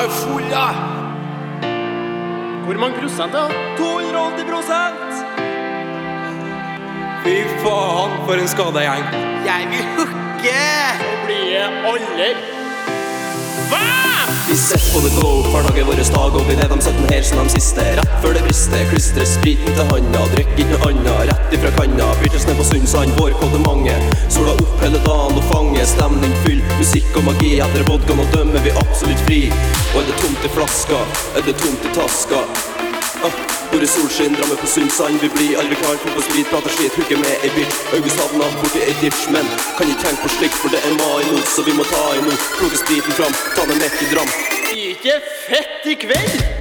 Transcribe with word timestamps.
er 0.00 0.06
jo 0.08 0.10
full, 0.10 0.44
da. 0.50 0.66
Hvor 2.64 2.78
mange 2.80 2.96
prosent, 3.00 3.32
da? 3.32 3.44
280 3.78 4.46
prosent! 4.48 5.12
Fy 7.24 7.36
faen, 7.64 8.14
for 8.26 8.40
en 8.40 8.48
skadegjeng. 8.48 9.04
Jeg 9.44 9.68
vil 9.72 9.84
hooke! 9.98 10.62
Så 11.02 11.12
blir 11.26 11.44
jeg 11.52 11.68
aldri. 11.90 12.30
Hva? 13.70 13.82
Vi 14.48 14.56
setter 14.58 14.88
på 14.94 15.02
the 15.04 15.10
go, 15.18 15.30
hverdagen 15.52 15.86
vår 15.86 16.00
dag, 16.14 16.38
og 16.38 16.48
vi 16.48 16.56
de 16.56 16.80
satt 16.82 16.96
den 16.96 17.12
her 17.12 17.22
som 17.26 17.44
de 17.44 17.52
siste. 17.52 17.84
Rett 17.98 18.14
før 18.22 18.34
det 18.34 18.44
brister, 18.46 18.86
klistrer 18.90 19.28
spriten 19.28 19.76
til 19.76 19.86
handa, 19.92 20.24
drikker 20.34 20.64
ikke 20.64 20.72
noe 20.78 20.90
annet, 20.90 21.20
rett 21.30 21.54
ifra 21.58 21.70
kanna. 21.76 22.08
Byrtes 22.22 22.48
ned 22.48 22.56
på 22.58 22.66
Sundsand, 22.70 23.12
vår 23.20 23.36
kode 23.42 23.60
mange. 23.66 23.94
Sola 24.32 24.56
opp 24.56 24.82
hele 24.82 25.02
dagen 25.04 25.38
og 25.38 25.46
fanger, 25.52 25.84
stemning 25.92 26.19
musikk 27.10 27.16
og 27.18 27.24
magi. 27.24 27.60
Etter 27.60 27.84
vodka 27.88 28.14
nå 28.14 28.24
dømmer 28.32 28.62
vi 28.62 28.70
absolutt 28.70 29.20
fri. 29.26 29.50
Og 29.94 30.02
er 30.02 30.06
det 30.06 30.16
tomt 30.20 30.44
i 30.44 30.50
flaska, 30.54 30.98
er 31.36 31.42
det 31.42 31.56
tomt 31.58 31.84
i 31.84 31.94
taska. 31.94 32.44
Ah, 33.22 33.32
Hvor 33.70 33.82
er 33.82 33.86
solskinn, 33.86 34.34
drar 34.34 34.48
med 34.48 34.56
på 34.56 34.66
Sundsand 34.66 35.20
Vi 35.20 35.28
blir 35.28 35.58
aldri 35.60 35.76
klar 35.76 35.96
for 36.00 36.10
på 36.16 36.22
sprit, 36.22 36.48
prater 36.48 36.72
skit, 36.72 36.94
hooker 36.96 37.18
med 37.20 37.44
ei 37.44 37.50
bitch 37.52 37.76
August 37.92 38.16
havna 38.16 38.48
borti 38.62 38.80
ei 38.80 38.94
ditch, 39.02 39.28
men 39.28 39.44
kan 39.76 39.92
ikke 39.92 40.06
tenke 40.06 40.22
på 40.22 40.30
slikt 40.38 40.56
For 40.62 40.72
det 40.72 40.80
er 40.80 40.96
mai 40.96 41.28
nå, 41.28 41.42
så 41.44 41.62
vi 41.62 41.76
må 41.76 41.84
ta 41.84 42.00
imot 42.16 42.48
Plukke 42.56 42.80
spriten 42.80 43.12
fram, 43.12 43.36
ta 43.58 43.68
den 43.68 43.78
midt 43.78 44.00
i 44.00 44.08
dram 44.14 44.32
Ikke 44.72 45.20
fett 45.44 45.92
i 45.92 45.98
kveld? 46.00 46.59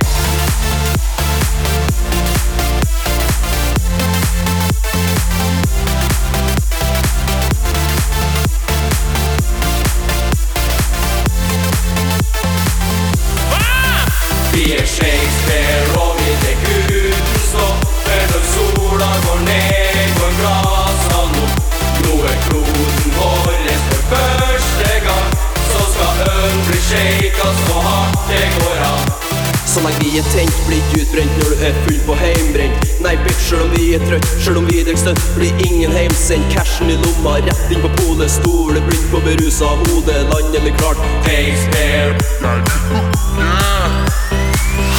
Så 29.80 29.88
lenge 29.88 30.04
vi 30.04 30.18
er 30.20 30.26
tent, 30.34 30.56
blir 30.68 30.80
ikke 30.84 31.02
utbrent 31.04 31.36
når 31.40 31.52
du 31.54 31.62
er 31.68 31.76
full 31.86 32.00
på 32.08 32.16
heimbrent. 32.20 32.88
Nei, 33.04 33.14
bitch, 33.24 33.44
selv 33.48 33.64
om 33.64 33.72
vi 33.72 33.94
er 33.96 34.02
trøtt, 34.04 34.28
selv 34.44 34.60
om 34.60 34.66
vi 34.68 34.82
drikker 34.84 35.00
støtt 35.00 35.22
Blir 35.38 35.62
ingen 35.64 35.94
heimsendt, 35.96 36.52
cashen 36.52 36.92
i 36.92 36.98
lomma, 37.00 37.38
rett 37.46 37.72
inn 37.72 37.80
på 37.84 37.92
polet 38.02 38.32
Stole 38.34 38.82
blindt 38.84 39.08
på 39.14 39.22
berusa 39.24 39.72
hode, 39.86 40.18
landene 40.34 40.74
klart 40.82 41.00
Shakespeare 41.24 42.12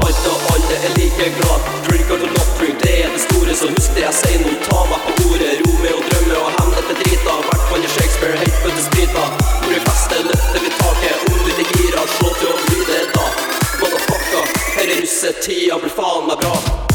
Alt 0.00 0.24
og 0.32 0.48
alle 0.54 0.80
er 0.80 0.96
like 0.96 1.28
glad. 1.36 1.68
Drink 1.84 2.08
or 2.14 2.24
not 2.24 2.48
drink, 2.56 2.80
det 2.80 2.94
er 3.04 3.12
det 3.12 3.20
store 3.26 3.56
Så 3.60 3.68
husk 3.74 3.92
det 3.98 4.06
jeg 4.06 4.16
sier 4.22 4.46
nå, 4.46 4.49
her 15.22 15.28
er 15.28 15.34
russetida 15.34 15.78
Blir 15.78 16.89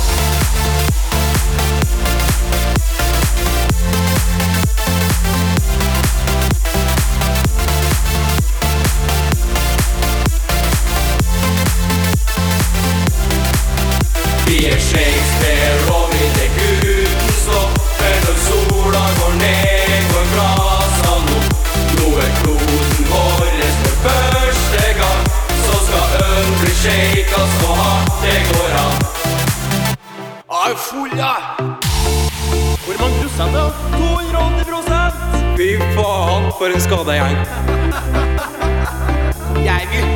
Er 30.66 30.76
full, 30.78 31.10
da. 31.10 31.34
Hvor 32.86 33.02
mange 33.02 33.16
prosent, 33.22 33.54
da? 33.54 33.66
280 33.98 34.66
prosent! 34.72 35.16
Fy 35.58 35.68
faen, 35.96 36.44
for 36.58 36.66
en 36.66 36.82
skadegjeng. 36.82 37.38
Jeg 39.66 39.88
vil 39.92 40.15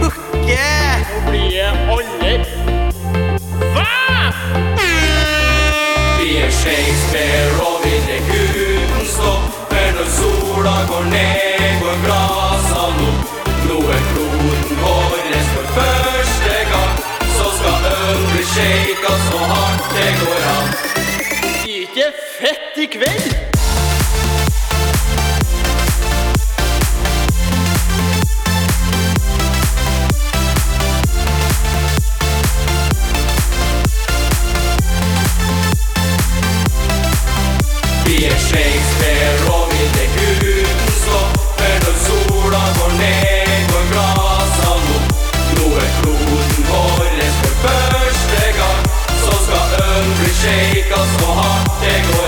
Ikke 22.10 22.22
fett 22.40 22.78
i 22.78 22.86
kveld? 22.86 23.36
Shakespeare 38.50 39.49
shake 50.42 50.92
us 50.92 51.12
for 51.18 51.34
heart, 51.36 51.68
they 51.82 52.14
go. 52.14 52.19